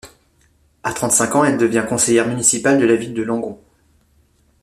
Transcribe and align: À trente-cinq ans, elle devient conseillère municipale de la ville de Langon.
À 0.81 0.93
trente-cinq 0.93 1.35
ans, 1.35 1.43
elle 1.43 1.59
devient 1.59 1.85
conseillère 1.87 2.27
municipale 2.27 2.79
de 2.79 2.85
la 2.87 2.95
ville 2.95 3.13
de 3.13 3.21
Langon. 3.21 3.59